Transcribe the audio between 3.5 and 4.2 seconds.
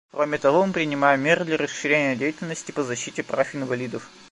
инвалидов.